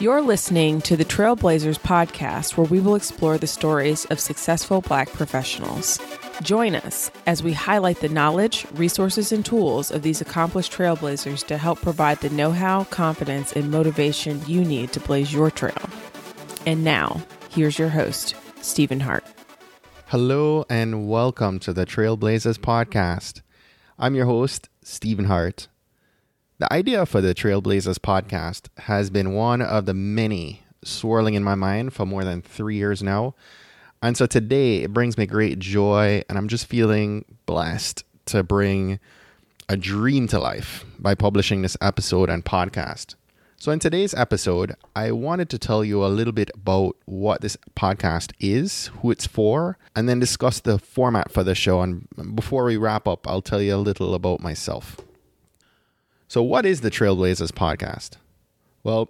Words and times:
You're 0.00 0.22
listening 0.22 0.80
to 0.82 0.96
the 0.96 1.04
Trailblazers 1.04 1.80
podcast, 1.80 2.56
where 2.56 2.68
we 2.68 2.78
will 2.78 2.94
explore 2.94 3.36
the 3.36 3.48
stories 3.48 4.04
of 4.04 4.20
successful 4.20 4.80
Black 4.80 5.10
professionals. 5.12 5.98
Join 6.40 6.76
us 6.76 7.10
as 7.26 7.42
we 7.42 7.52
highlight 7.52 7.98
the 7.98 8.08
knowledge, 8.08 8.64
resources, 8.74 9.32
and 9.32 9.44
tools 9.44 9.90
of 9.90 10.02
these 10.02 10.20
accomplished 10.20 10.70
trailblazers 10.70 11.44
to 11.48 11.58
help 11.58 11.82
provide 11.82 12.20
the 12.20 12.30
know 12.30 12.52
how, 12.52 12.84
confidence, 12.84 13.52
and 13.54 13.72
motivation 13.72 14.40
you 14.46 14.62
need 14.62 14.92
to 14.92 15.00
blaze 15.00 15.32
your 15.32 15.50
trail. 15.50 15.90
And 16.64 16.84
now, 16.84 17.20
here's 17.50 17.76
your 17.76 17.88
host, 17.88 18.36
Stephen 18.60 19.00
Hart. 19.00 19.24
Hello, 20.06 20.64
and 20.70 21.08
welcome 21.08 21.58
to 21.58 21.72
the 21.72 21.84
Trailblazers 21.84 22.58
podcast. 22.58 23.42
I'm 23.98 24.14
your 24.14 24.26
host, 24.26 24.68
Stephen 24.84 25.24
Hart. 25.24 25.66
The 26.60 26.72
idea 26.72 27.06
for 27.06 27.20
the 27.20 27.36
Trailblazers 27.36 28.00
podcast 28.00 28.66
has 28.78 29.10
been 29.10 29.32
one 29.32 29.62
of 29.62 29.86
the 29.86 29.94
many 29.94 30.62
swirling 30.82 31.34
in 31.34 31.44
my 31.44 31.54
mind 31.54 31.92
for 31.92 32.04
more 32.04 32.24
than 32.24 32.42
three 32.42 32.74
years 32.74 33.00
now. 33.00 33.36
And 34.02 34.16
so 34.16 34.26
today 34.26 34.82
it 34.82 34.92
brings 34.92 35.16
me 35.16 35.24
great 35.24 35.60
joy, 35.60 36.24
and 36.28 36.36
I'm 36.36 36.48
just 36.48 36.66
feeling 36.66 37.24
blessed 37.46 38.02
to 38.26 38.42
bring 38.42 38.98
a 39.68 39.76
dream 39.76 40.26
to 40.28 40.40
life 40.40 40.84
by 40.98 41.14
publishing 41.14 41.62
this 41.62 41.76
episode 41.80 42.28
and 42.28 42.44
podcast. 42.44 43.14
So, 43.60 43.70
in 43.70 43.78
today's 43.78 44.14
episode, 44.14 44.74
I 44.96 45.12
wanted 45.12 45.50
to 45.50 45.58
tell 45.58 45.84
you 45.84 46.04
a 46.04 46.06
little 46.06 46.32
bit 46.32 46.50
about 46.54 46.96
what 47.04 47.40
this 47.40 47.56
podcast 47.76 48.32
is, 48.40 48.88
who 49.00 49.12
it's 49.12 49.26
for, 49.26 49.78
and 49.94 50.08
then 50.08 50.18
discuss 50.18 50.58
the 50.58 50.80
format 50.80 51.30
for 51.30 51.44
the 51.44 51.54
show. 51.54 51.82
And 51.82 52.08
before 52.34 52.64
we 52.64 52.76
wrap 52.76 53.06
up, 53.06 53.28
I'll 53.28 53.42
tell 53.42 53.62
you 53.62 53.74
a 53.74 53.76
little 53.76 54.14
about 54.14 54.40
myself. 54.40 54.96
So, 56.30 56.42
what 56.42 56.66
is 56.66 56.82
the 56.82 56.90
Trailblazers 56.90 57.52
podcast? 57.52 58.18
Well, 58.82 59.08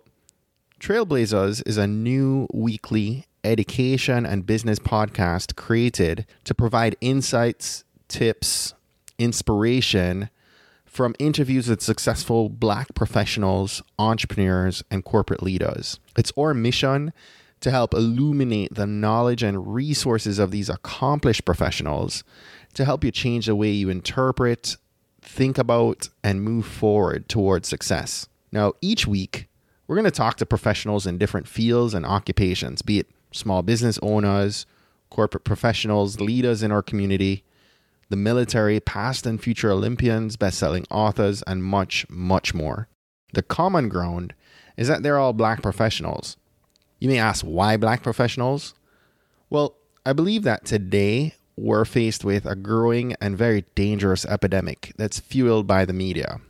Trailblazers 0.79 1.67
is 1.67 1.77
a 1.77 1.89
new 1.89 2.47
weekly 2.55 3.27
education 3.43 4.25
and 4.25 4.47
business 4.47 4.79
podcast 4.79 5.57
created 5.57 6.27
to 6.45 6.55
provide 6.55 6.95
insights, 7.01 7.83
tips, 8.07 8.73
inspiration 9.19 10.31
from 10.87 11.17
interviews 11.19 11.69
with 11.69 11.83
successful 11.83 12.49
black 12.49 12.95
professionals, 12.95 13.83
entrepreneurs, 13.99 14.85
and 14.89 15.05
corporate 15.05 15.43
leaders. 15.43 15.99
It's 16.17 16.33
our 16.39 16.55
mission 16.55 17.13
to 17.63 17.73
help 17.73 17.95
illuminate 17.95 18.75
the 18.77 18.87
knowledge 18.87 19.43
and 19.43 19.75
resources 19.75 20.39
of 20.39 20.53
these 20.53 20.69
accomplished 20.69 21.45
professionals 21.45 22.23
to 22.75 22.85
help 22.85 23.03
you 23.03 23.11
change 23.11 23.47
the 23.47 23.57
way 23.57 23.73
you 23.73 23.89
interpret, 23.89 24.77
think 25.29 25.59
about, 25.59 26.09
and 26.25 26.43
move 26.43 26.67
forward 26.67 27.29
towards 27.29 27.69
success. 27.69 28.29
Now, 28.51 28.73
each 28.81 29.07
week, 29.07 29.49
we're 29.87 29.97
going 29.97 30.05
to 30.05 30.11
talk 30.11 30.37
to 30.39 30.47
professionals 30.47 31.07
in 31.07 31.19
different 31.19 31.47
fields 31.47 31.95
and 31.95 32.05
occupations, 32.05 32.83
be 32.83 32.99
it 33.01 33.07
small 33.31 33.63
business 33.63 33.99
owners, 34.03 34.67
corporate 35.11 35.45
professionals, 35.45 36.19
leaders 36.19 36.63
in 36.63 36.73
our 36.73 36.83
community, 36.83 37.45
the 38.09 38.17
military, 38.17 38.81
past 38.81 39.27
and 39.27 39.41
future 39.41 39.71
Olympians, 39.71 40.37
best 40.37 40.59
selling 40.59 40.87
authors, 40.91 41.43
and 41.43 41.63
much, 41.63 42.09
much 42.09 42.55
more. 42.55 42.89
The 43.35 43.43
common 43.43 43.91
ground 43.91 44.35
is 44.79 44.89
that 44.89 45.03
they're 45.03 45.19
all 45.19 45.35
black 45.35 45.63
professionals. 45.63 46.37
You 47.01 47.09
may 47.09 47.19
ask, 47.19 47.45
why 47.45 47.77
black 47.77 48.03
professionals? 48.03 48.75
Well, 49.51 49.77
I 50.07 50.15
believe 50.15 50.43
that 50.45 50.65
today 50.65 51.35
we're 51.59 51.85
faced 51.85 52.25
with 52.25 52.47
a 52.47 52.57
growing 52.57 53.15
and 53.21 53.37
very 53.37 53.65
dangerous 53.75 54.25
epidemic 54.27 54.93
that's 54.97 55.19
fueled 55.19 55.67
by 55.67 55.85
the 55.85 55.93
media. 55.93 56.41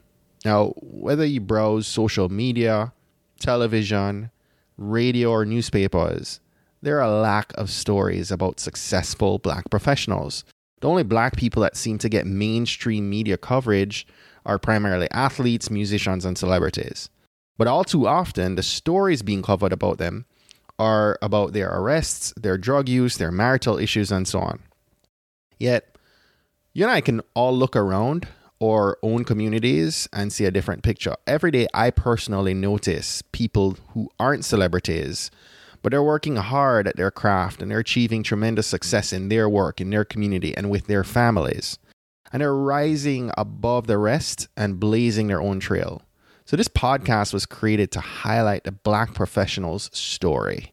Now, 0.44 0.74
whether 0.76 1.24
you 1.24 1.40
browse 1.40 1.86
social 1.86 2.28
media, 2.28 2.92
television, 3.40 4.30
radio, 4.76 5.30
or 5.30 5.44
newspapers, 5.44 6.40
there 6.82 6.98
are 6.98 7.10
a 7.10 7.20
lack 7.20 7.52
of 7.56 7.70
stories 7.70 8.30
about 8.30 8.60
successful 8.60 9.38
black 9.38 9.68
professionals. 9.70 10.44
The 10.80 10.88
only 10.88 11.02
black 11.02 11.36
people 11.36 11.62
that 11.62 11.76
seem 11.76 11.98
to 11.98 12.08
get 12.08 12.26
mainstream 12.26 13.10
media 13.10 13.36
coverage 13.36 14.06
are 14.46 14.58
primarily 14.58 15.08
athletes, 15.10 15.70
musicians, 15.70 16.24
and 16.24 16.38
celebrities. 16.38 17.10
But 17.56 17.66
all 17.66 17.82
too 17.82 18.06
often, 18.06 18.54
the 18.54 18.62
stories 18.62 19.22
being 19.22 19.42
covered 19.42 19.72
about 19.72 19.98
them 19.98 20.24
are 20.78 21.18
about 21.20 21.52
their 21.52 21.68
arrests, 21.68 22.32
their 22.36 22.56
drug 22.56 22.88
use, 22.88 23.16
their 23.16 23.32
marital 23.32 23.78
issues, 23.78 24.12
and 24.12 24.28
so 24.28 24.38
on. 24.38 24.60
Yet, 25.58 25.96
you 26.72 26.84
and 26.84 26.92
I 26.92 27.00
can 27.00 27.20
all 27.34 27.56
look 27.56 27.74
around 27.74 28.28
our 28.62 28.98
own 29.02 29.24
communities 29.24 30.08
and 30.12 30.32
see 30.32 30.44
a 30.44 30.50
different 30.50 30.82
picture. 30.82 31.14
Every 31.26 31.50
day, 31.50 31.66
I 31.74 31.90
personally 31.90 32.54
notice 32.54 33.22
people 33.32 33.76
who 33.90 34.08
aren't 34.18 34.44
celebrities, 34.44 35.30
but 35.82 35.90
they're 35.90 36.02
working 36.02 36.36
hard 36.36 36.88
at 36.88 36.96
their 36.96 37.10
craft 37.10 37.62
and 37.62 37.70
they're 37.70 37.78
achieving 37.78 38.22
tremendous 38.22 38.66
success 38.66 39.12
in 39.12 39.28
their 39.28 39.48
work, 39.48 39.80
in 39.80 39.90
their 39.90 40.04
community, 40.04 40.56
and 40.56 40.70
with 40.70 40.86
their 40.86 41.04
families. 41.04 41.78
And 42.32 42.42
they're 42.42 42.54
rising 42.54 43.30
above 43.38 43.86
the 43.86 43.98
rest 43.98 44.48
and 44.56 44.80
blazing 44.80 45.28
their 45.28 45.40
own 45.40 45.60
trail. 45.60 46.02
So, 46.44 46.56
this 46.56 46.68
podcast 46.68 47.32
was 47.32 47.46
created 47.46 47.92
to 47.92 48.00
highlight 48.00 48.64
the 48.64 48.72
Black 48.72 49.14
professional's 49.14 49.90
story. 49.92 50.72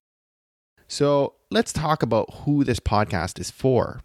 So, 0.87 1.33
let's 1.51 1.73
talk 1.73 2.01
about 2.01 2.33
who 2.33 2.63
this 2.63 2.79
podcast 2.79 3.39
is 3.39 3.51
for. 3.51 4.01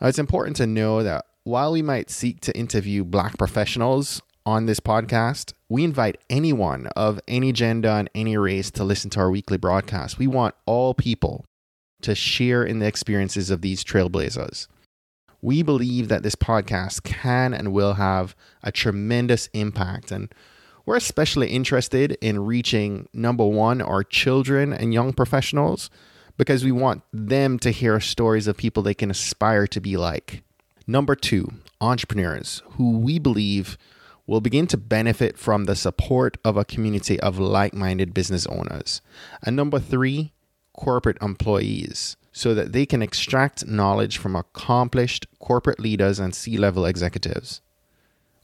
Now, 0.00 0.06
it's 0.06 0.18
important 0.18 0.56
to 0.56 0.66
know 0.66 1.02
that 1.02 1.24
while 1.44 1.72
we 1.72 1.82
might 1.82 2.10
seek 2.10 2.40
to 2.42 2.56
interview 2.56 3.04
Black 3.04 3.36
professionals 3.36 4.22
on 4.46 4.66
this 4.66 4.80
podcast, 4.80 5.52
we 5.68 5.82
invite 5.82 6.18
anyone 6.30 6.86
of 6.94 7.20
any 7.26 7.52
gender 7.52 7.88
and 7.88 8.08
any 8.14 8.36
race 8.36 8.70
to 8.72 8.84
listen 8.84 9.10
to 9.10 9.20
our 9.20 9.30
weekly 9.30 9.58
broadcast. 9.58 10.18
We 10.18 10.28
want 10.28 10.54
all 10.66 10.94
people 10.94 11.44
to 12.02 12.14
share 12.14 12.62
in 12.62 12.78
the 12.78 12.86
experiences 12.86 13.50
of 13.50 13.60
these 13.60 13.82
trailblazers. 13.82 14.68
We 15.42 15.62
believe 15.62 16.08
that 16.08 16.22
this 16.22 16.36
podcast 16.36 17.02
can 17.02 17.52
and 17.52 17.72
will 17.72 17.94
have 17.94 18.36
a 18.62 18.70
tremendous 18.70 19.48
impact, 19.52 20.12
and 20.12 20.32
we're 20.86 20.96
especially 20.96 21.48
interested 21.48 22.16
in 22.20 22.44
reaching 22.44 23.08
number 23.12 23.44
one, 23.44 23.82
our 23.82 24.04
children 24.04 24.72
and 24.72 24.94
young 24.94 25.12
professionals 25.12 25.90
because 26.38 26.64
we 26.64 26.72
want 26.72 27.02
them 27.12 27.58
to 27.58 27.70
hear 27.70 28.00
stories 28.00 28.46
of 28.46 28.56
people 28.56 28.82
they 28.82 28.94
can 28.94 29.10
aspire 29.10 29.66
to 29.66 29.80
be 29.80 29.98
like. 29.98 30.42
Number 30.86 31.14
two, 31.14 31.52
entrepreneurs 31.80 32.62
who 32.70 32.98
we 32.98 33.18
believe 33.18 33.76
will 34.26 34.40
begin 34.40 34.66
to 34.68 34.76
benefit 34.76 35.36
from 35.36 35.64
the 35.64 35.76
support 35.76 36.38
of 36.44 36.56
a 36.56 36.64
community 36.64 37.18
of 37.20 37.38
like 37.38 37.74
minded 37.74 38.14
business 38.14 38.46
owners. 38.46 39.02
And 39.42 39.56
number 39.56 39.78
three, 39.78 40.32
corporate 40.72 41.20
employees 41.20 42.16
so 42.30 42.54
that 42.54 42.72
they 42.72 42.86
can 42.86 43.02
extract 43.02 43.66
knowledge 43.66 44.16
from 44.16 44.36
accomplished 44.36 45.26
corporate 45.40 45.80
leaders 45.80 46.20
and 46.20 46.34
C 46.34 46.56
level 46.56 46.86
executives. 46.86 47.60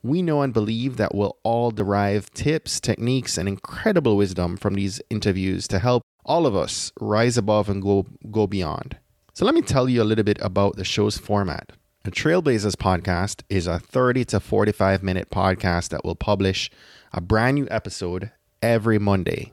We 0.02 0.20
know 0.20 0.42
and 0.42 0.52
believe 0.52 0.96
that 0.96 1.14
we'll 1.14 1.36
all 1.44 1.70
derive 1.70 2.30
tips, 2.32 2.80
techniques, 2.80 3.38
and 3.38 3.48
incredible 3.48 4.16
wisdom 4.16 4.56
from 4.56 4.74
these 4.74 5.00
interviews 5.10 5.68
to 5.68 5.78
help 5.78 6.02
all 6.24 6.46
of 6.46 6.56
us 6.56 6.92
rise 7.00 7.36
above 7.36 7.68
and 7.68 7.82
go, 7.82 8.06
go 8.30 8.46
beyond. 8.46 8.96
So, 9.32 9.44
let 9.44 9.54
me 9.54 9.62
tell 9.62 9.88
you 9.88 10.02
a 10.02 10.04
little 10.04 10.24
bit 10.24 10.38
about 10.40 10.76
the 10.76 10.84
show's 10.84 11.18
format. 11.18 11.72
The 12.04 12.10
Trailblazers 12.10 12.76
podcast 12.76 13.42
is 13.48 13.66
a 13.66 13.78
30 13.78 14.26
to 14.26 14.40
45 14.40 15.02
minute 15.02 15.30
podcast 15.30 15.88
that 15.88 16.04
will 16.04 16.14
publish 16.14 16.70
a 17.12 17.20
brand 17.20 17.54
new 17.54 17.66
episode 17.70 18.30
every 18.62 18.98
Monday. 18.98 19.52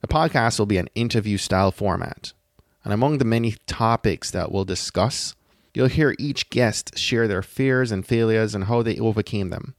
The 0.00 0.08
podcast 0.08 0.58
will 0.58 0.66
be 0.66 0.78
an 0.78 0.88
interview 0.94 1.36
style 1.36 1.70
format. 1.70 2.32
And 2.84 2.92
among 2.92 3.18
the 3.18 3.24
many 3.24 3.56
topics 3.66 4.30
that 4.30 4.50
we'll 4.50 4.64
discuss, 4.64 5.34
you'll 5.74 5.88
hear 5.88 6.14
each 6.18 6.50
guest 6.50 6.96
share 6.96 7.28
their 7.28 7.42
fears 7.42 7.92
and 7.92 8.06
failures 8.06 8.54
and 8.54 8.64
how 8.64 8.82
they 8.82 8.98
overcame 8.98 9.50
them. 9.50 9.74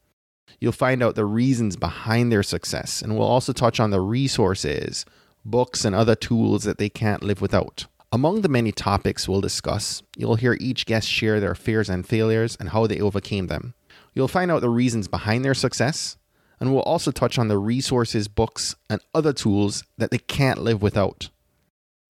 You'll 0.59 0.74
find 0.74 1.01
out 1.01 1.16
the 1.16 1.25
reasons 1.25 1.75
behind 1.75 2.31
their 2.31 2.44
success, 2.44 3.01
and 3.01 3.18
we'll 3.18 3.27
also 3.27 3.51
touch 3.51 3.80
on 3.80 3.89
the 3.89 4.01
resources, 4.01 5.06
books, 5.45 5.85
and 5.85 5.95
other 5.95 6.15
tools 6.15 6.63
that 6.63 6.77
they 6.77 6.89
can't 6.89 7.23
live 7.23 7.41
without. 7.41 7.85
Among 8.11 8.41
the 8.41 8.49
many 8.49 8.71
topics 8.71 9.27
we'll 9.27 9.41
discuss, 9.41 10.03
you'll 10.17 10.35
hear 10.35 10.57
each 10.59 10.85
guest 10.85 11.07
share 11.07 11.39
their 11.39 11.55
fears 11.55 11.89
and 11.89 12.05
failures 12.05 12.57
and 12.59 12.69
how 12.69 12.85
they 12.85 12.99
overcame 12.99 13.47
them. 13.47 13.73
You'll 14.13 14.27
find 14.27 14.51
out 14.51 14.61
the 14.61 14.69
reasons 14.69 15.07
behind 15.07 15.45
their 15.45 15.53
success, 15.53 16.17
and 16.59 16.73
we'll 16.73 16.83
also 16.83 17.11
touch 17.11 17.39
on 17.39 17.47
the 17.47 17.57
resources, 17.57 18.27
books, 18.27 18.75
and 18.89 19.01
other 19.13 19.31
tools 19.31 19.83
that 19.97 20.11
they 20.11 20.17
can't 20.17 20.61
live 20.61 20.81
without. 20.81 21.29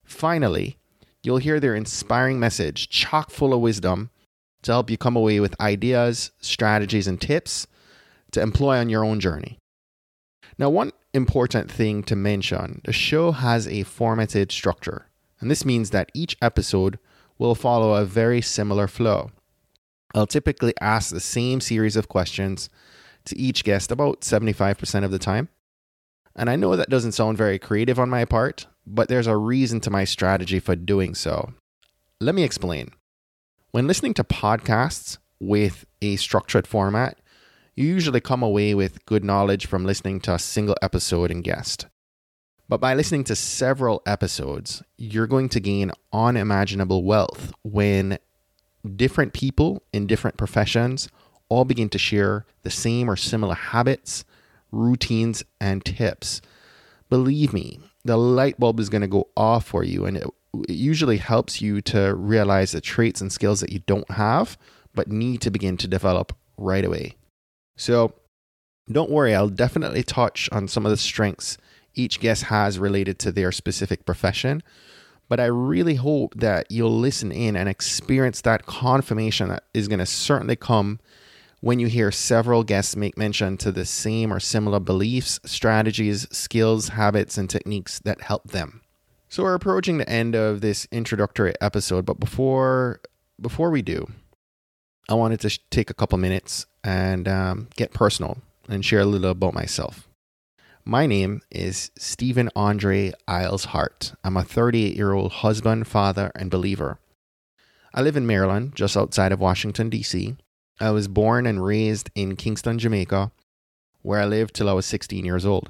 Finally, 0.04 0.78
you'll 1.24 1.38
hear 1.38 1.60
their 1.60 1.76
inspiring 1.76 2.40
message, 2.40 2.90
chock 2.90 3.30
full 3.30 3.54
of 3.54 3.62
wisdom, 3.62 4.10
to 4.64 4.72
help 4.72 4.90
you 4.90 4.98
come 4.98 5.16
away 5.16 5.40
with 5.40 5.60
ideas, 5.60 6.32
strategies, 6.42 7.08
and 7.08 7.22
tips 7.22 7.68
to 8.32 8.42
employ 8.42 8.78
on 8.78 8.90
your 8.90 9.06
own 9.06 9.20
journey. 9.20 9.58
Now, 10.58 10.70
one 10.70 10.92
important 11.14 11.72
thing 11.72 12.04
to 12.04 12.16
mention 12.16 12.82
the 12.86 12.94
show 12.94 13.32
has 13.32 13.68
a 13.68 13.84
formatted 13.84 14.52
structure, 14.52 15.08
and 15.40 15.50
this 15.50 15.66
means 15.66 15.90
that 15.90 16.12
each 16.14 16.38
episode 16.42 17.00
will 17.38 17.56
follow 17.56 17.94
a 17.94 18.06
very 18.06 18.42
similar 18.42 18.88
flow. 18.88 19.32
I'll 20.14 20.28
typically 20.28 20.74
ask 20.82 21.12
the 21.12 21.20
same 21.20 21.62
series 21.62 21.96
of 21.96 22.08
questions 22.08 22.70
to 23.26 23.38
each 23.38 23.64
guest 23.64 23.92
about 23.92 24.22
75% 24.22 25.04
of 25.04 25.12
the 25.12 25.20
time. 25.20 25.50
And 26.36 26.50
I 26.50 26.56
know 26.56 26.76
that 26.76 26.90
doesn't 26.90 27.14
sound 27.14 27.38
very 27.38 27.60
creative 27.60 28.00
on 28.00 28.10
my 28.10 28.26
part, 28.26 28.68
but 28.86 29.08
there's 29.08 29.28
a 29.28 29.38
reason 29.38 29.80
to 29.82 29.90
my 29.90 30.04
strategy 30.04 30.60
for 30.60 30.76
doing 30.76 31.16
so. 31.16 31.54
Let 32.20 32.36
me 32.36 32.44
explain. 32.44 32.92
When 33.72 33.88
listening 33.88 34.14
to 34.16 34.24
podcasts 34.24 35.18
with 35.40 35.86
a 36.02 36.16
structured 36.18 36.68
format, 36.68 37.18
you 37.76 37.86
usually 37.86 38.20
come 38.20 38.44
away 38.44 38.74
with 38.74 39.06
good 39.06 39.24
knowledge 39.24 39.66
from 39.66 39.86
listening 39.86 40.20
to 40.22 40.34
a 40.34 40.40
single 40.40 40.76
episode 40.82 41.32
and 41.32 41.44
guest. 41.44 41.88
But 42.68 42.80
by 42.80 42.94
listening 42.94 43.26
to 43.26 43.36
several 43.36 44.02
episodes, 44.06 44.82
you're 44.98 45.28
going 45.28 45.50
to 45.50 45.60
gain 45.60 45.92
unimaginable 46.14 47.04
wealth 47.04 47.54
when 47.64 48.18
different 48.96 49.34
people 49.34 49.84
in 49.92 50.08
different 50.08 50.38
professions 50.38 51.10
all 51.50 51.66
begin 51.66 51.90
to 51.90 51.98
share 51.98 52.46
the 52.64 52.70
same 52.70 53.10
or 53.10 53.16
similar 53.16 53.56
habits, 53.56 54.24
routines, 54.72 55.44
and 55.60 55.84
tips. 55.84 56.42
Believe 57.10 57.52
me, 57.52 57.80
the 58.06 58.18
light 58.18 58.58
bulb 58.60 58.80
is 58.80 58.90
going 58.90 59.02
to 59.02 59.08
go 59.08 59.28
off 59.36 59.66
for 59.66 59.84
you, 59.84 60.06
and 60.06 60.18
it, 60.18 60.28
it 60.70 60.76
usually 60.76 61.18
helps 61.18 61.62
you 61.62 61.82
to 61.82 62.16
realize 62.16 62.72
the 62.72 62.80
traits 62.80 63.20
and 63.20 63.32
skills 63.32 63.60
that 63.60 63.72
you 63.72 63.80
don't 63.80 64.10
have 64.12 64.58
but 64.94 65.10
need 65.10 65.42
to 65.42 65.52
begin 65.52 65.78
to 65.78 65.88
develop 65.88 66.34
right 66.58 66.86
away. 66.86 67.16
So, 67.82 68.14
don't 68.92 69.10
worry, 69.10 69.34
I'll 69.34 69.50
definitely 69.50 70.04
touch 70.04 70.48
on 70.52 70.68
some 70.68 70.86
of 70.86 70.92
the 70.92 70.98
strengths 70.98 71.58
each 71.96 72.20
guest 72.20 72.44
has 72.44 72.78
related 72.78 73.18
to 73.20 73.32
their 73.32 73.52
specific 73.52 74.06
profession. 74.06 74.62
But 75.28 75.40
I 75.40 75.46
really 75.46 75.96
hope 75.96 76.36
that 76.36 76.70
you'll 76.70 76.96
listen 76.96 77.32
in 77.32 77.56
and 77.56 77.68
experience 77.68 78.42
that 78.42 78.68
confirmation 78.68 79.50
that 79.50 79.64
is 79.74 79.88
going 79.88 79.98
to 79.98 80.06
certainly 80.06 80.56
come 80.56 81.00
when 81.62 81.80
you 81.80 81.88
hear 81.88 82.12
several 82.12 82.64
guests 82.64 82.96
make 82.96 83.18
mention 83.18 83.58
to 83.58 83.72
the 83.72 83.86
same 83.86 84.32
or 84.32 84.40
similar 84.40 84.80
beliefs, 84.80 85.40
strategies, 85.44 86.28
skills, 86.32 86.90
habits, 86.90 87.36
and 87.36 87.50
techniques 87.50 87.98
that 87.98 88.22
help 88.22 88.52
them. 88.52 88.82
So 89.28 89.42
we're 89.42 89.56
approaching 89.56 89.98
the 89.98 90.08
end 90.08 90.36
of 90.36 90.62
this 90.62 90.88
introductory 90.92 91.56
episode, 91.60 92.06
but 92.06 92.20
before 92.20 93.02
before 93.42 93.72
we 93.72 93.82
do, 93.82 94.06
I 95.10 95.14
wanted 95.14 95.40
to 95.42 95.50
sh- 95.50 95.60
take 95.70 95.90
a 95.90 95.94
couple 95.94 96.18
minutes 96.18 96.66
and 96.84 97.28
um, 97.28 97.70
get 97.76 97.94
personal 97.94 98.38
and 98.70 98.84
share 98.86 99.02
a 99.02 99.06
little 99.06 99.32
about 99.32 99.54
myself. 99.54 100.08
My 100.86 101.06
name 101.06 101.42
is 101.52 101.92
Stephen 101.98 102.50
Andre 102.56 103.12
Isles 103.28 103.66
Hart. 103.66 104.14
I'm 104.24 104.38
a 104.38 104.44
38 104.44 104.96
year 104.96 105.14
old 105.14 105.32
husband, 105.32 105.88
father, 105.88 106.32
and 106.36 106.50
believer. 106.50 107.00
I 107.94 108.02
live 108.02 108.18
in 108.18 108.26
Maryland, 108.26 108.76
just 108.76 108.96
outside 108.96 109.32
of 109.32 109.40
Washington, 109.40 109.90
D.C. 109.90 110.38
I 110.80 110.92
was 110.92 111.08
born 111.08 111.46
and 111.46 111.64
raised 111.64 112.10
in 112.16 112.36
Kingston, 112.36 112.80
Jamaica, 112.80 113.32
where 114.02 114.20
I 114.20 114.26
lived 114.26 114.56
till 114.56 114.70
I 114.70 114.74
was 114.74 114.86
16 114.86 115.26
years 115.26 115.46
old. 115.46 115.70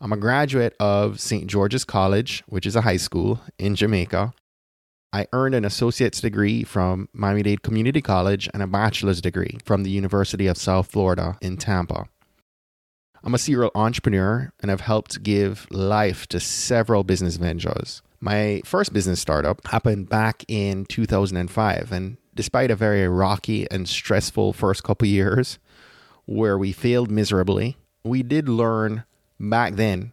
I'm 0.00 0.12
a 0.12 0.16
graduate 0.16 0.74
of 0.80 1.20
St. 1.20 1.46
George's 1.46 1.84
College, 1.84 2.42
which 2.46 2.66
is 2.66 2.74
a 2.74 2.80
high 2.80 2.96
school 2.96 3.40
in 3.58 3.76
Jamaica. 3.76 4.34
I 5.14 5.28
earned 5.32 5.54
an 5.54 5.64
associate's 5.64 6.20
degree 6.20 6.64
from 6.64 7.08
Miami 7.12 7.44
Dade 7.44 7.62
Community 7.62 8.02
College 8.02 8.48
and 8.52 8.60
a 8.64 8.66
bachelor's 8.66 9.20
degree 9.20 9.58
from 9.64 9.84
the 9.84 9.90
University 9.90 10.48
of 10.48 10.58
South 10.58 10.90
Florida 10.90 11.38
in 11.40 11.56
Tampa. 11.56 12.08
I'm 13.22 13.32
a 13.32 13.38
serial 13.38 13.70
entrepreneur 13.76 14.52
and 14.58 14.72
I've 14.72 14.80
helped 14.80 15.22
give 15.22 15.68
life 15.70 16.26
to 16.28 16.40
several 16.40 17.04
business 17.04 17.36
ventures. 17.36 18.02
My 18.18 18.60
first 18.64 18.92
business 18.92 19.20
startup 19.20 19.64
happened 19.68 20.08
back 20.08 20.44
in 20.48 20.84
2005, 20.86 21.92
and 21.92 22.16
despite 22.34 22.72
a 22.72 22.76
very 22.76 23.06
rocky 23.06 23.70
and 23.70 23.88
stressful 23.88 24.52
first 24.52 24.82
couple 24.82 25.06
years 25.06 25.60
where 26.24 26.58
we 26.58 26.72
failed 26.72 27.12
miserably, 27.12 27.76
we 28.02 28.24
did 28.24 28.48
learn 28.48 29.04
back 29.38 29.76
then 29.76 30.12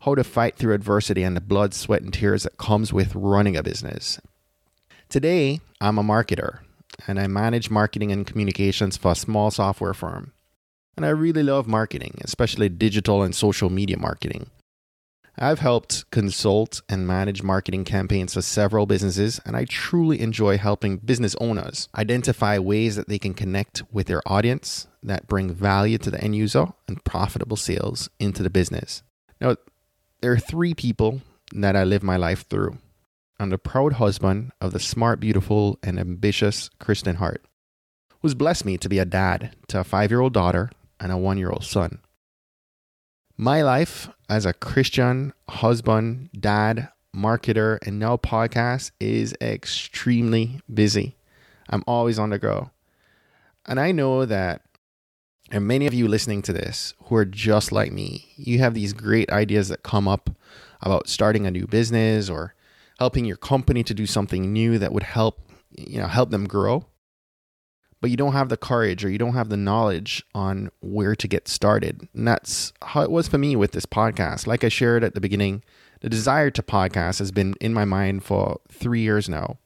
how 0.00 0.14
to 0.14 0.24
fight 0.24 0.56
through 0.56 0.72
adversity 0.72 1.22
and 1.22 1.36
the 1.36 1.42
blood, 1.42 1.74
sweat, 1.74 2.00
and 2.00 2.14
tears 2.14 2.44
that 2.44 2.56
comes 2.56 2.90
with 2.90 3.14
running 3.14 3.54
a 3.54 3.62
business. 3.62 4.18
Today, 5.10 5.60
I'm 5.80 5.98
a 5.98 6.04
marketer 6.04 6.60
and 7.08 7.18
I 7.18 7.26
manage 7.26 7.68
marketing 7.68 8.12
and 8.12 8.24
communications 8.24 8.96
for 8.96 9.10
a 9.10 9.16
small 9.16 9.50
software 9.50 9.92
firm. 9.92 10.34
And 10.96 11.04
I 11.04 11.08
really 11.08 11.42
love 11.42 11.66
marketing, 11.66 12.20
especially 12.22 12.68
digital 12.68 13.24
and 13.24 13.34
social 13.34 13.70
media 13.70 13.98
marketing. 13.98 14.50
I've 15.36 15.58
helped 15.58 16.08
consult 16.12 16.82
and 16.88 17.08
manage 17.08 17.42
marketing 17.42 17.84
campaigns 17.84 18.34
for 18.34 18.42
several 18.42 18.86
businesses, 18.86 19.40
and 19.44 19.56
I 19.56 19.64
truly 19.64 20.20
enjoy 20.20 20.58
helping 20.58 20.98
business 20.98 21.34
owners 21.40 21.88
identify 21.96 22.58
ways 22.58 22.94
that 22.94 23.08
they 23.08 23.18
can 23.18 23.34
connect 23.34 23.82
with 23.90 24.06
their 24.06 24.22
audience 24.26 24.86
that 25.02 25.26
bring 25.26 25.52
value 25.52 25.98
to 25.98 26.10
the 26.12 26.22
end 26.22 26.36
user 26.36 26.66
and 26.86 27.02
profitable 27.02 27.56
sales 27.56 28.08
into 28.20 28.44
the 28.44 28.50
business. 28.50 29.02
Now, 29.40 29.56
there 30.20 30.30
are 30.30 30.38
three 30.38 30.72
people 30.72 31.22
that 31.52 31.74
I 31.74 31.82
live 31.82 32.04
my 32.04 32.16
life 32.16 32.46
through. 32.48 32.78
I'm 33.40 33.48
the 33.48 33.56
proud 33.56 33.94
husband 33.94 34.52
of 34.60 34.72
the 34.72 34.78
smart, 34.78 35.18
beautiful, 35.18 35.78
and 35.82 35.98
ambitious 35.98 36.68
Kristen 36.78 37.16
Hart, 37.16 37.42
who's 38.20 38.34
blessed 38.34 38.66
me 38.66 38.76
to 38.76 38.86
be 38.86 38.98
a 38.98 39.06
dad 39.06 39.56
to 39.68 39.80
a 39.80 39.84
five 39.84 40.10
year 40.10 40.20
old 40.20 40.34
daughter 40.34 40.70
and 41.00 41.10
a 41.10 41.16
one 41.16 41.38
year 41.38 41.48
old 41.48 41.64
son. 41.64 42.00
My 43.38 43.62
life 43.62 44.10
as 44.28 44.44
a 44.44 44.52
Christian 44.52 45.32
husband, 45.48 46.28
dad, 46.38 46.90
marketer, 47.16 47.78
and 47.86 47.98
now 47.98 48.18
podcast 48.18 48.90
is 49.00 49.34
extremely 49.40 50.60
busy. 50.72 51.16
I'm 51.70 51.82
always 51.86 52.18
on 52.18 52.28
the 52.28 52.38
go. 52.38 52.70
And 53.64 53.80
I 53.80 53.90
know 53.90 54.26
that, 54.26 54.60
and 55.50 55.66
many 55.66 55.86
of 55.86 55.94
you 55.94 56.08
listening 56.08 56.42
to 56.42 56.52
this 56.52 56.92
who 57.04 57.16
are 57.16 57.24
just 57.24 57.72
like 57.72 57.90
me, 57.90 58.34
you 58.36 58.58
have 58.58 58.74
these 58.74 58.92
great 58.92 59.30
ideas 59.30 59.68
that 59.68 59.82
come 59.82 60.06
up 60.06 60.28
about 60.82 61.08
starting 61.08 61.46
a 61.46 61.50
new 61.50 61.66
business 61.66 62.28
or 62.28 62.54
helping 63.00 63.24
your 63.24 63.36
company 63.36 63.82
to 63.82 63.94
do 63.94 64.06
something 64.06 64.52
new 64.52 64.78
that 64.78 64.92
would 64.92 65.02
help, 65.02 65.40
you 65.76 65.98
know, 65.98 66.06
help 66.06 66.30
them 66.30 66.46
grow 66.46 66.84
but 68.00 68.10
you 68.10 68.16
don't 68.16 68.32
have 68.32 68.48
the 68.48 68.56
courage 68.56 69.04
or 69.04 69.10
you 69.10 69.18
don't 69.18 69.34
have 69.34 69.50
the 69.50 69.56
knowledge 69.56 70.24
on 70.34 70.70
where 70.80 71.14
to 71.14 71.28
get 71.28 71.48
started. 71.48 72.08
And 72.14 72.26
that's 72.26 72.72
how 72.82 73.02
it 73.02 73.10
was 73.10 73.28
for 73.28 73.38
me 73.38 73.56
with 73.56 73.72
this 73.72 73.86
podcast. 73.86 74.46
Like 74.46 74.64
I 74.64 74.68
shared 74.68 75.04
at 75.04 75.14
the 75.14 75.20
beginning, 75.20 75.62
the 76.00 76.08
desire 76.08 76.50
to 76.50 76.62
podcast 76.62 77.18
has 77.18 77.30
been 77.30 77.54
in 77.60 77.74
my 77.74 77.84
mind 77.84 78.24
for 78.24 78.60
three 78.70 79.00
years 79.00 79.28
now, 79.28 79.58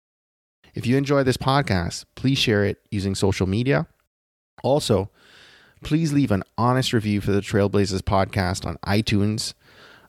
If 0.75 0.87
you 0.87 0.97
enjoy 0.97 1.25
this 1.25 1.37
podcast, 1.37 2.05
please 2.15 2.39
share 2.39 2.65
it 2.65 2.79
using 2.91 3.15
social 3.17 3.49
media 3.49 3.89
Also, 4.63 5.11
please 5.85 6.13
leave 6.13 6.31
an 6.31 6.43
honest 6.59 6.93
review 6.93 7.21
for 7.21 7.31
the 7.31 7.41
Trailblazers 7.41 8.01
podcast 8.01 8.67
on 8.67 8.79
iTunes. 8.79 9.55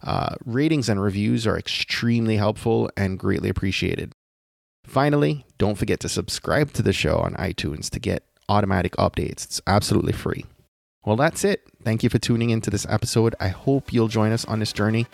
Uh, 0.02 0.36
ratings 0.46 0.90
and 0.90 1.02
reviews 1.02 1.46
are 1.46 1.58
extremely 1.58 2.38
helpful 2.38 2.90
and 2.96 3.20
greatly 3.20 3.50
appreciated. 3.50 4.14
Finally, 4.86 5.46
don't 5.58 5.78
forget 5.78 6.00
to 6.00 6.10
subscribe 6.10 6.72
to 6.74 6.82
the 6.82 6.94
show 6.94 7.18
on 7.18 7.34
iTunes 7.34 7.90
to 7.90 8.00
get 8.00 8.24
automatic 8.48 8.94
updates. 8.94 9.44
It's 9.44 9.62
absolutely 9.68 10.14
free. 10.14 10.46
Well, 11.06 11.16
that's 11.16 11.44
it. 11.44 11.64
Thank 11.84 12.04
you 12.04 12.10
for 12.10 12.20
tuning 12.20 12.50
into 12.50 12.70
this 12.70 12.86
episode. 12.90 13.36
I 13.40 13.50
hope 13.50 13.92
you'll 13.92 14.08
join 14.08 14.32
us 14.32 14.46
on 14.46 14.60
this 14.60 14.74
journey 14.74 15.08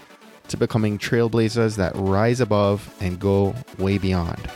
to 0.48 0.58
becoming 0.58 0.98
trailblazers 0.98 1.78
that 1.78 1.94
rise 1.96 2.40
above 2.40 2.94
and 3.00 3.20
go 3.20 3.56
way 3.78 3.98
beyond. 3.98 4.50